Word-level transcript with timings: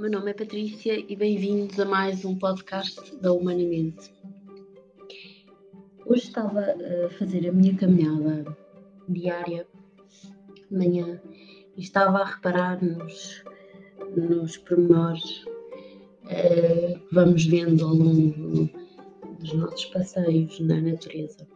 Meu 0.00 0.10
nome 0.10 0.30
é 0.30 0.34
Patrícia 0.34 0.98
e 0.98 1.14
bem-vindos 1.14 1.78
a 1.78 1.84
mais 1.84 2.24
um 2.24 2.34
podcast 2.34 3.14
da 3.16 3.34
Humanamente. 3.34 4.10
Hoje 6.06 6.22
estava 6.22 6.60
a 6.60 7.10
fazer 7.18 7.46
a 7.46 7.52
minha 7.52 7.76
caminhada 7.76 8.56
diária 9.06 9.66
de 10.54 10.74
manhã 10.74 11.20
e 11.76 11.82
estava 11.82 12.20
a 12.20 12.24
reparar 12.24 12.82
nos, 12.82 13.44
nos 14.16 14.56
pormenores 14.56 15.44
uh, 15.44 16.98
que 16.98 17.14
vamos 17.14 17.44
vendo 17.44 17.84
ao 17.84 17.92
longo 17.92 18.70
dos 19.38 19.52
nossos 19.52 19.84
passeios 19.84 20.58
na 20.60 20.80
natureza 20.80 21.46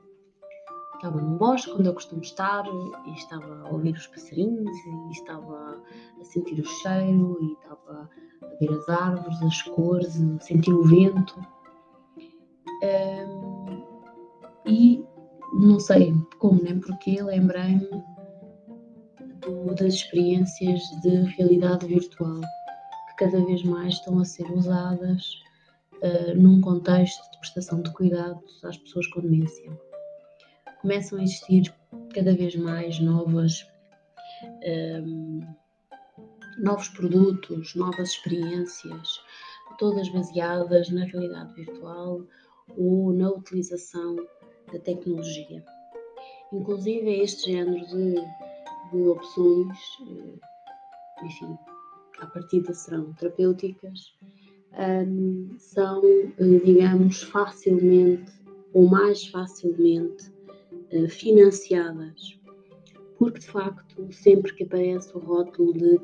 estava 1.05 1.21
num 1.21 1.37
bosque 1.37 1.71
onde 1.71 1.87
eu 1.87 1.93
costumo 1.93 2.23
estar 2.23 2.65
e 3.07 3.13
estava 3.13 3.63
a 3.63 3.69
ouvir 3.71 3.93
os 3.93 4.07
passarinhos 4.07 4.75
e 4.87 5.11
estava 5.13 5.83
a 6.19 6.25
sentir 6.25 6.59
o 6.59 6.65
cheiro 6.65 7.39
e 7.43 7.53
estava 7.53 8.11
a 8.43 8.47
ver 8.59 8.71
as 8.71 8.89
árvores, 8.89 9.43
as 9.43 9.63
cores, 9.63 10.19
a 10.23 10.41
sentir 10.41 10.73
o 10.73 10.83
vento. 10.83 11.47
Um, 12.83 13.85
e 14.65 15.05
não 15.61 15.79
sei 15.79 16.15
como 16.39 16.63
nem 16.63 16.81
porquê, 16.81 17.23
lembrei-me 17.23 18.03
das 19.77 19.95
experiências 19.95 20.81
de 21.03 21.17
realidade 21.37 21.87
virtual 21.87 22.41
que 23.09 23.17
cada 23.17 23.45
vez 23.45 23.63
mais 23.63 23.95
estão 23.95 24.19
a 24.21 24.25
ser 24.25 24.51
usadas 24.51 25.35
uh, 25.97 26.35
num 26.35 26.63
contexto 26.63 27.31
de 27.31 27.39
prestação 27.41 27.83
de 27.83 27.93
cuidados 27.93 28.65
às 28.65 28.79
pessoas 28.79 29.07
com 29.09 29.21
demência 29.21 29.71
começam 30.85 31.19
a 31.19 31.23
existir 31.23 31.75
cada 32.15 32.35
vez 32.35 32.55
mais 32.57 33.01
novas, 33.01 33.67
um, 35.03 35.41
novos 36.59 36.91
produtos, 36.91 37.75
novas 37.75 38.11
experiências, 38.11 39.09
todas 39.79 40.11
baseadas 40.11 40.91
na 40.91 41.07
realidade 41.07 41.55
virtual 41.55 42.21
ou 42.77 43.15
na 43.15 43.31
utilização 43.31 44.15
da 44.71 44.79
tecnologia. 44.79 45.65
Inclusive 46.53 47.23
este 47.23 47.51
género 47.51 47.87
de, 47.87 48.15
de 48.93 49.09
opções, 49.09 49.79
eh, 50.03 51.25
enfim, 51.25 51.57
à 52.21 52.27
partida 52.27 52.75
serão 52.75 53.11
terapêuticas, 53.15 54.15
um, 55.09 55.57
são, 55.59 56.03
eh, 56.05 56.61
digamos, 56.63 57.23
facilmente 57.23 58.31
ou 58.75 58.87
mais 58.87 59.27
facilmente 59.29 60.34
financiadas, 61.09 62.39
porque 63.19 63.41
de 63.41 63.47
facto, 63.47 64.13
sempre 64.13 64.55
que 64.55 64.65
aparece 64.65 65.17
o 65.17 65.21
rótulo 65.21 65.73
de 65.73 65.99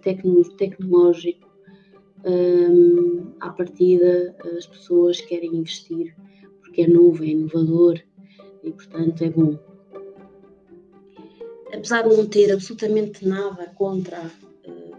tecnológico, 0.56 1.48
um, 2.24 3.32
à 3.40 3.50
partida 3.50 4.36
as 4.56 4.66
pessoas 4.66 5.20
querem 5.22 5.56
investir 5.56 6.14
porque 6.60 6.82
é 6.82 6.86
novo, 6.86 7.24
é 7.24 7.28
inovador 7.28 8.00
e 8.62 8.70
portanto 8.70 9.24
é 9.24 9.30
bom. 9.30 9.58
Apesar 11.72 12.08
de 12.08 12.16
não 12.16 12.26
ter 12.26 12.52
absolutamente 12.52 13.26
nada 13.26 13.72
contra 13.74 14.20
uh, 14.66 14.96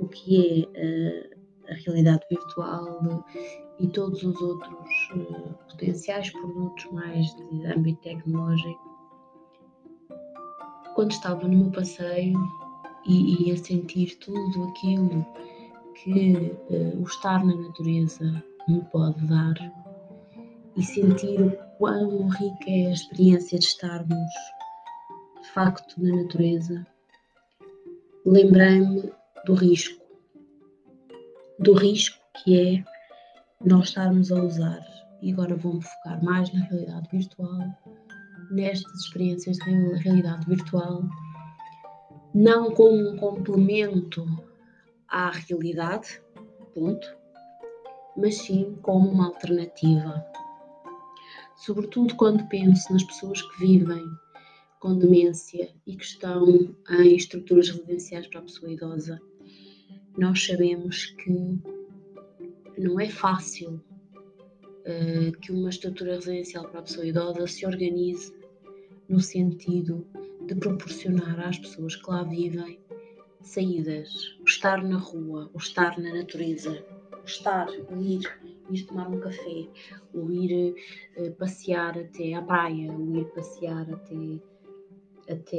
o 0.00 0.08
que 0.08 0.68
é 0.74 1.28
uh, 1.30 1.38
a 1.70 1.74
realidade 1.74 2.24
virtual 2.30 3.24
e 3.80 3.86
todos 3.88 4.22
os 4.22 4.40
outros 4.40 4.88
uh, 5.14 5.54
potenciais 5.70 6.30
produtos 6.30 6.90
mais 6.92 7.26
de 7.36 7.66
âmbito 7.66 8.00
tecnológico, 8.02 8.87
quando 10.98 11.12
estava 11.12 11.46
no 11.46 11.56
meu 11.56 11.70
passeio 11.70 12.36
e, 13.06 13.48
e 13.48 13.52
a 13.52 13.56
sentir 13.56 14.16
tudo 14.16 14.64
aquilo 14.64 15.24
que 15.94 16.32
uh, 16.70 17.00
o 17.00 17.04
estar 17.04 17.44
na 17.46 17.54
natureza 17.54 18.42
me 18.66 18.82
pode 18.86 19.24
dar 19.28 19.54
e 20.76 20.82
sentir 20.82 21.40
o 21.40 21.56
quão 21.78 22.26
rica 22.26 22.64
é 22.68 22.88
a 22.88 22.90
experiência 22.90 23.60
de 23.60 23.64
estarmos 23.64 24.32
de 25.40 25.48
facto 25.52 26.02
na 26.02 26.16
natureza, 26.16 26.84
lembrei-me 28.26 29.12
do 29.46 29.54
risco. 29.54 30.04
Do 31.60 31.74
risco 31.74 32.18
que 32.42 32.60
é 32.60 32.84
nós 33.64 33.90
estarmos 33.90 34.32
a 34.32 34.42
usar, 34.42 34.84
e 35.22 35.32
agora 35.32 35.54
vou-me 35.54 35.80
focar 35.80 36.24
mais 36.24 36.52
na 36.52 36.64
realidade 36.64 37.08
virtual, 37.12 37.68
nestas 38.50 39.00
experiências 39.00 39.56
de 39.58 39.94
realidade 40.02 40.46
virtual, 40.46 41.02
não 42.34 42.70
como 42.70 43.10
um 43.10 43.16
complemento 43.16 44.26
à 45.08 45.30
realidade, 45.30 46.20
ponto, 46.74 47.08
mas 48.16 48.36
sim 48.36 48.76
como 48.82 49.08
uma 49.08 49.26
alternativa. 49.26 50.24
Sobretudo 51.56 52.14
quando 52.16 52.46
penso 52.48 52.92
nas 52.92 53.02
pessoas 53.02 53.42
que 53.42 53.58
vivem 53.60 54.04
com 54.80 54.96
demência 54.96 55.74
e 55.86 55.96
que 55.96 56.04
estão 56.04 56.46
em 56.90 57.16
estruturas 57.16 57.68
residenciais 57.68 58.26
para 58.28 58.40
a 58.40 58.44
pessoa 58.44 58.70
idosa, 58.70 59.20
nós 60.16 60.44
sabemos 60.44 61.06
que 61.06 61.58
não 62.78 63.00
é 63.00 63.08
fácil 63.08 63.82
uh, 64.86 65.32
que 65.40 65.52
uma 65.52 65.70
estrutura 65.70 66.14
residencial 66.14 66.68
para 66.68 66.80
a 66.80 66.82
pessoa 66.82 67.06
idosa 67.06 67.46
se 67.46 67.66
organize 67.66 68.32
no 69.08 69.20
sentido 69.20 70.06
de 70.46 70.54
proporcionar 70.54 71.40
às 71.40 71.58
pessoas 71.58 71.96
que 71.96 72.10
lá 72.10 72.22
vivem 72.22 72.78
saídas, 73.42 74.36
o 74.40 74.44
estar 74.44 74.82
na 74.82 74.98
rua, 74.98 75.50
o 75.54 75.58
estar 75.58 75.98
na 75.98 76.12
natureza, 76.12 76.84
o 77.12 77.24
estar, 77.24 77.68
o 77.68 78.02
ir, 78.02 78.20
ir 78.70 78.82
tomar 78.84 79.08
um 79.08 79.20
café, 79.20 79.66
o 80.12 80.30
ir 80.30 80.74
uh, 81.16 81.32
passear 81.32 81.98
até 81.98 82.34
à 82.34 82.42
praia, 82.42 82.92
o 82.92 83.16
ir 83.16 83.24
passear 83.26 83.86
até, 83.90 84.40
até 85.32 85.56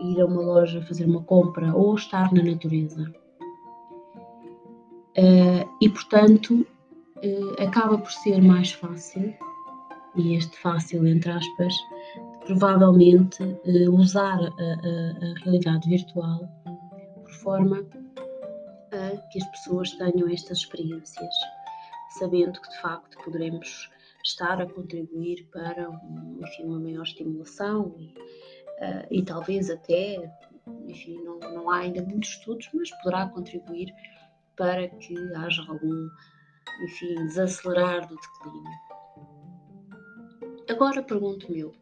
ir 0.00 0.20
a 0.20 0.26
uma 0.26 0.42
loja 0.42 0.82
fazer 0.82 1.06
uma 1.06 1.22
compra 1.22 1.74
ou 1.74 1.94
estar 1.94 2.32
na 2.32 2.42
natureza. 2.42 3.12
Uh, 5.18 5.68
e 5.80 5.88
portanto 5.88 6.66
uh, 7.16 7.62
acaba 7.62 7.98
por 7.98 8.10
ser 8.10 8.40
mais 8.42 8.72
fácil, 8.72 9.34
e 10.16 10.34
este 10.34 10.56
fácil 10.58 11.06
entre 11.06 11.30
aspas, 11.30 11.74
provavelmente 12.44 13.42
uh, 13.42 13.94
usar 13.94 14.38
a, 14.38 14.46
a, 14.46 15.30
a, 15.30 15.34
realidade 15.44 15.88
virtual 15.88 16.48
por 17.14 17.30
forma 17.30 17.86
a 18.92 19.16
que 19.28 19.40
as 19.40 19.50
pessoas 19.50 19.92
tenham 19.92 20.28
estas 20.28 20.58
experiências, 20.58 21.34
sabendo 22.18 22.60
que 22.60 22.70
de 22.70 22.80
facto 22.80 23.16
poderemos 23.24 23.90
estar 24.24 24.60
a 24.60 24.66
contribuir 24.66 25.48
para 25.52 25.88
enfim, 26.40 26.64
uma 26.64 26.80
maior 26.80 27.02
estimulação 27.02 27.94
e, 27.98 28.06
uh, 28.08 29.06
e 29.10 29.22
talvez 29.22 29.70
até, 29.70 30.30
enfim, 30.86 31.22
não, 31.22 31.38
não 31.38 31.70
há 31.70 31.78
ainda 31.78 32.02
muitos 32.02 32.30
estudos, 32.30 32.68
mas 32.74 32.90
poderá 33.02 33.26
contribuir 33.28 33.94
para 34.56 34.88
que 34.88 35.16
haja 35.36 35.62
algum, 35.68 36.08
enfim, 36.82 37.14
desacelerar 37.26 38.06
do 38.08 38.16
declínio. 38.16 38.90
Agora 40.68 41.02
pergunto-me 41.02 41.60
eu, 41.60 41.74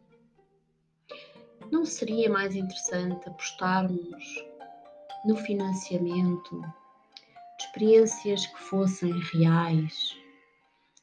não 1.71 1.85
seria 1.85 2.29
mais 2.29 2.55
interessante 2.55 3.27
apostarmos 3.27 4.45
no 5.25 5.35
financiamento 5.35 6.61
de 6.61 7.65
experiências 7.65 8.45
que 8.47 8.59
fossem 8.59 9.11
reais 9.33 10.17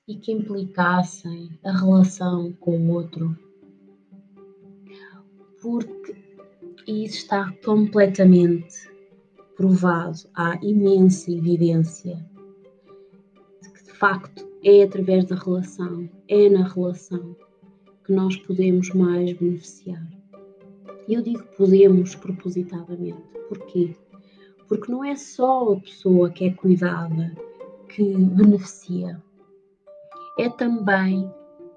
e 0.08 0.16
que 0.16 0.32
implicassem 0.32 1.58
a 1.64 1.72
relação 1.72 2.52
com 2.54 2.78
o 2.78 2.92
outro? 2.92 3.36
Porque 5.60 6.16
isso 6.86 7.18
está 7.18 7.52
completamente 7.64 8.90
provado, 9.56 10.18
há 10.34 10.56
imensa 10.62 11.30
evidência 11.30 12.24
de 13.62 13.72
que 13.72 13.84
de 13.84 13.92
facto 13.92 14.46
é 14.64 14.82
através 14.82 15.24
da 15.24 15.36
relação, 15.36 16.08
é 16.28 16.48
na 16.48 16.66
relação 16.68 17.36
que 18.04 18.12
nós 18.12 18.36
podemos 18.36 18.90
mais 18.90 19.32
beneficiar. 19.32 20.06
E 21.08 21.14
eu 21.14 21.22
digo 21.22 21.44
podemos 21.56 22.14
propositadamente. 22.14 23.22
Porquê? 23.48 23.96
Porque 24.68 24.90
não 24.90 25.04
é 25.04 25.14
só 25.14 25.72
a 25.72 25.80
pessoa 25.80 26.30
que 26.30 26.46
é 26.46 26.50
cuidada 26.52 27.32
que 27.88 28.02
beneficia, 28.16 29.22
é 30.38 30.48
também 30.50 31.30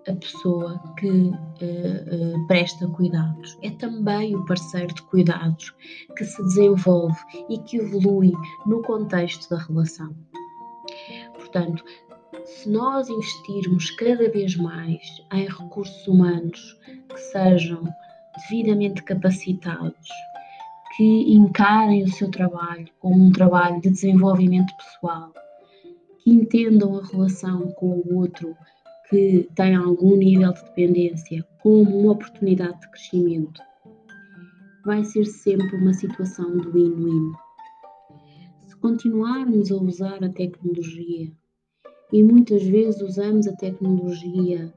a 0.07 0.15
pessoa 0.15 0.81
que 0.97 1.07
uh, 1.09 1.33
uh, 1.33 2.47
presta 2.47 2.87
cuidados, 2.87 3.57
é 3.61 3.69
também 3.71 4.35
o 4.35 4.43
parceiro 4.45 4.93
de 4.93 5.01
cuidados 5.03 5.73
que 6.17 6.25
se 6.25 6.41
desenvolve 6.43 7.17
e 7.49 7.57
que 7.59 7.77
evolui 7.77 8.33
no 8.65 8.81
contexto 8.81 9.49
da 9.49 9.61
relação. 9.61 10.15
Portanto, 11.35 11.83
se 12.45 12.69
nós 12.69 13.09
investirmos 13.09 13.91
cada 13.91 14.29
vez 14.29 14.55
mais 14.55 15.01
em 15.31 15.45
recursos 15.47 16.07
humanos 16.07 16.79
que 17.07 17.19
sejam 17.19 17.83
devidamente 18.37 19.03
capacitados, 19.03 20.09
que 20.95 21.33
encarem 21.33 22.03
o 22.03 22.09
seu 22.09 22.29
trabalho 22.29 22.87
como 22.99 23.23
um 23.23 23.31
trabalho 23.31 23.81
de 23.81 23.89
desenvolvimento 23.89 24.73
pessoal, 24.75 25.33
que 26.23 26.31
entendam 26.31 26.97
a 26.97 27.05
relação 27.05 27.71
com 27.73 28.01
o 28.05 28.17
outro 28.17 28.55
que 29.09 29.49
tem 29.55 29.75
algum 29.75 30.15
nível 30.15 30.53
de 30.53 30.61
dependência 30.63 31.47
como 31.61 32.01
uma 32.01 32.11
oportunidade 32.11 32.79
de 32.79 32.91
crescimento. 32.91 33.61
Vai 34.85 35.03
ser 35.03 35.25
sempre 35.25 35.75
uma 35.77 35.93
situação 35.93 36.57
do 36.57 36.71
win-win. 36.71 37.31
Se 38.67 38.75
continuarmos 38.77 39.71
a 39.71 39.75
usar 39.75 40.23
a 40.23 40.29
tecnologia, 40.29 41.31
e 42.11 42.23
muitas 42.23 42.63
vezes 42.63 43.01
usamos 43.01 43.47
a 43.47 43.55
tecnologia 43.55 44.73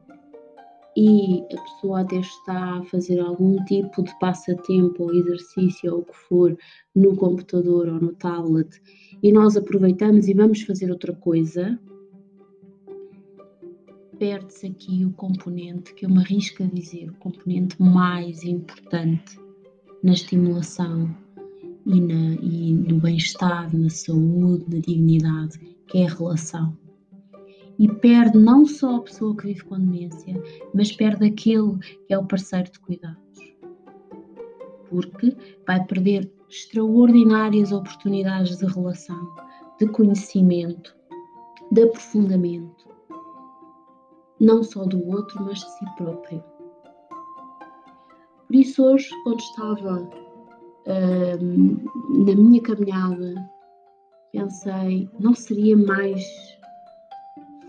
e 0.97 1.43
a 1.53 1.61
pessoa 1.61 2.01
até 2.01 2.17
está 2.17 2.79
a 2.79 2.85
fazer 2.85 3.19
algum 3.21 3.57
tipo 3.65 4.03
de 4.03 4.19
passatempo 4.19 5.05
ou 5.05 5.15
exercício 5.15 5.93
ou 5.93 6.01
o 6.01 6.05
que 6.05 6.17
for 6.17 6.57
no 6.95 7.17
computador 7.17 7.89
ou 7.89 8.01
no 8.01 8.13
tablet. 8.15 8.69
E 9.23 9.33
nós 9.33 9.57
aproveitamos 9.57 10.29
e 10.29 10.35
vamos 10.35 10.63
fazer 10.63 10.91
outra 10.91 11.15
coisa, 11.15 11.79
perde-se 14.19 14.67
aqui 14.67 15.05
o 15.05 15.13
componente 15.13 15.95
que 15.95 16.05
eu 16.05 16.11
me 16.11 16.19
arrisco 16.19 16.63
a 16.63 16.67
dizer, 16.67 17.11
o 17.11 17.15
componente 17.15 17.81
mais 17.81 18.45
importante 18.45 19.41
na 20.03 20.13
estimulação 20.13 21.15
e, 21.87 22.01
na, 22.01 22.35
e 22.41 22.73
no 22.73 23.01
bem-estar, 23.01 23.75
na 23.77 23.91
saúde, 23.91 24.65
na 24.69 24.81
dignidade, 24.81 25.59
que 25.89 25.99
é 25.99 26.07
a 26.07 26.15
relação 26.15 26.77
e 27.83 27.89
perde 27.89 28.39
não 28.39 28.65
só 28.65 28.95
a 28.95 29.01
pessoa 29.01 29.37
que 29.37 29.49
vive 29.49 29.65
com 29.65 29.77
demência, 29.77 30.41
mas 30.73 30.93
perde 30.93 31.27
aquele 31.27 31.79
que 32.07 32.15
é 32.15 32.17
o 32.17 32.25
parceiro 32.25 32.71
de 32.71 32.79
cuidados. 32.79 33.19
Porque 34.89 35.37
vai 35.67 35.85
perder 35.87 36.33
extraordinárias 36.49 37.73
oportunidades 37.73 38.59
de 38.59 38.67
relação, 38.67 39.35
de 39.81 39.89
conhecimento, 39.89 40.95
de 41.73 41.83
aprofundamento, 41.83 42.89
não 44.39 44.63
só 44.63 44.85
do 44.85 45.05
outro, 45.09 45.45
mas 45.45 45.59
de 45.59 45.69
si 45.73 45.85
próprio. 45.97 46.45
Por 48.47 48.55
isso, 48.55 48.85
hoje, 48.85 49.11
quando 49.25 49.41
estava 49.41 50.09
hum, 51.43 51.85
na 52.25 52.35
minha 52.37 52.63
caminhada, 52.63 53.35
pensei: 54.31 55.11
não 55.19 55.35
seria 55.35 55.77
mais 55.77 56.23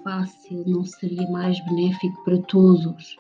fácil, 0.04 0.64
não 0.68 0.84
seria 0.86 1.30
mais 1.30 1.64
benéfico 1.66 2.24
para 2.24 2.38
todos 2.44 3.18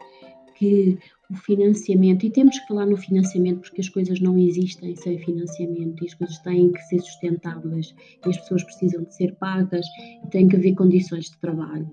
que 0.55 0.99
o 1.29 1.35
financiamento, 1.35 2.25
e 2.25 2.29
temos 2.29 2.59
que 2.59 2.67
falar 2.67 2.85
no 2.85 2.95
financiamento 2.95 3.61
porque 3.61 3.81
as 3.81 3.89
coisas 3.89 4.19
não 4.19 4.37
existem 4.37 4.95
sem 4.95 5.17
financiamento 5.17 6.03
e 6.03 6.07
as 6.07 6.13
coisas 6.13 6.37
têm 6.39 6.71
que 6.71 6.81
ser 6.83 6.99
sustentáveis 6.99 7.95
e 8.25 8.29
as 8.29 8.37
pessoas 8.37 8.63
precisam 8.63 9.03
de 9.03 9.15
ser 9.15 9.33
pagas 9.35 9.85
e 10.23 10.27
têm 10.29 10.47
que 10.47 10.55
haver 10.55 10.75
condições 10.75 11.31
de 11.31 11.37
trabalho. 11.37 11.91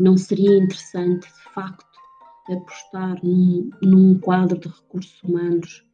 Não 0.00 0.16
seria 0.16 0.56
interessante, 0.56 1.26
de 1.26 1.54
facto, 1.54 1.86
apostar 2.48 3.22
num, 3.22 3.70
num 3.82 4.18
quadro 4.18 4.58
de 4.58 4.68
recursos 4.68 5.22
humanos 5.22 5.84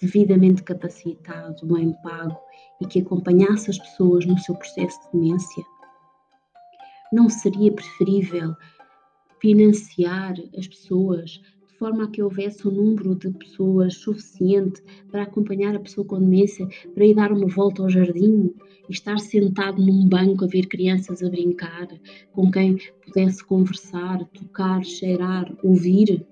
devidamente 0.00 0.62
capacitado, 0.62 1.66
bem 1.66 1.92
pago 2.02 2.38
e 2.80 2.86
que 2.86 3.00
acompanhasse 3.00 3.70
as 3.70 3.78
pessoas 3.78 4.24
no 4.24 4.38
seu 4.38 4.54
processo 4.54 4.98
de 5.02 5.18
demência? 5.18 5.64
Não 7.12 7.28
seria 7.28 7.72
preferível 7.72 8.54
financiar 9.40 10.34
as 10.56 10.68
pessoas 10.68 11.40
de 11.66 11.76
forma 11.76 12.04
a 12.04 12.08
que 12.08 12.22
houvesse 12.22 12.68
um 12.68 12.70
número 12.70 13.16
de 13.16 13.30
pessoas 13.30 13.96
suficiente 13.96 14.80
para 15.10 15.22
acompanhar 15.22 15.74
a 15.74 15.80
pessoa 15.80 16.06
com 16.06 16.20
demência, 16.20 16.68
para 16.94 17.04
ir 17.04 17.14
dar 17.14 17.32
uma 17.32 17.48
volta 17.48 17.82
ao 17.82 17.90
jardim 17.90 18.54
e 18.88 18.92
estar 18.92 19.18
sentado 19.18 19.84
num 19.84 20.06
banco 20.06 20.44
a 20.44 20.46
ver 20.46 20.66
crianças 20.66 21.20
a 21.20 21.28
brincar, 21.28 21.88
com 22.32 22.48
quem 22.50 22.76
pudesse 23.04 23.42
conversar, 23.42 24.24
tocar, 24.26 24.84
cheirar, 24.84 25.52
ouvir? 25.64 26.24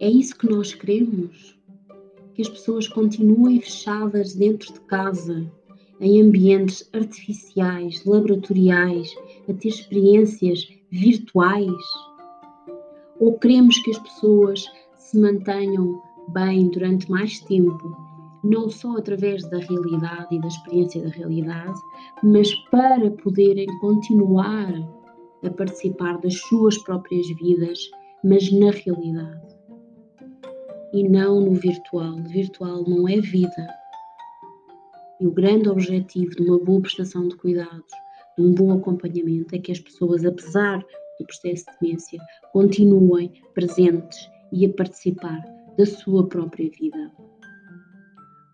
É 0.00 0.10
isso 0.10 0.36
que 0.36 0.50
nós 0.50 0.74
queremos? 0.74 1.58
Que 2.34 2.42
as 2.42 2.48
pessoas 2.48 2.88
continuem 2.88 3.60
fechadas 3.60 4.34
dentro 4.34 4.70
de 4.70 4.80
casa 4.80 5.50
em 6.04 6.20
ambientes 6.20 6.88
artificiais, 6.92 8.04
laboratoriais, 8.04 9.08
a 9.48 9.54
ter 9.54 9.68
experiências 9.68 10.68
virtuais? 10.90 11.72
Ou 13.18 13.38
queremos 13.38 13.78
que 13.78 13.90
as 13.90 13.98
pessoas 13.98 14.64
se 14.96 15.18
mantenham 15.18 16.00
bem 16.28 16.68
durante 16.68 17.10
mais 17.10 17.40
tempo, 17.40 17.96
não 18.44 18.68
só 18.68 18.98
através 18.98 19.48
da 19.48 19.58
realidade 19.58 20.34
e 20.34 20.40
da 20.40 20.48
experiência 20.48 21.02
da 21.02 21.08
realidade, 21.08 21.80
mas 22.22 22.54
para 22.70 23.10
poderem 23.10 23.66
continuar 23.80 24.72
a 25.42 25.50
participar 25.50 26.18
das 26.20 26.38
suas 26.42 26.76
próprias 26.78 27.26
vidas, 27.38 27.78
mas 28.22 28.52
na 28.52 28.70
realidade 28.70 29.54
e 30.94 31.02
não 31.08 31.40
no 31.40 31.54
virtual. 31.54 32.12
O 32.12 32.28
virtual 32.28 32.84
não 32.86 33.08
é 33.08 33.20
vida, 33.20 33.66
e 35.20 35.26
o 35.26 35.32
grande 35.32 35.68
objetivo 35.68 36.34
de 36.34 36.42
uma 36.42 36.58
boa 36.58 36.80
prestação 36.80 37.28
de 37.28 37.36
cuidados, 37.36 37.92
de 38.36 38.44
um 38.44 38.52
bom 38.52 38.72
acompanhamento, 38.72 39.54
é 39.54 39.58
que 39.58 39.72
as 39.72 39.80
pessoas, 39.80 40.24
apesar 40.24 40.78
do 40.78 41.26
processo 41.26 41.64
de 41.66 41.78
demência, 41.80 42.20
continuem 42.52 43.32
presentes 43.54 44.18
e 44.52 44.66
a 44.66 44.72
participar 44.72 45.40
da 45.76 45.86
sua 45.86 46.26
própria 46.28 46.70
vida. 46.70 47.12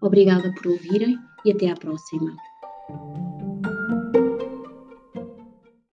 Obrigada 0.02 0.52
por 0.54 0.72
ouvirem 0.72 1.18
e 1.44 1.52
até 1.52 1.70
à 1.70 1.74
próxima. 1.74 2.34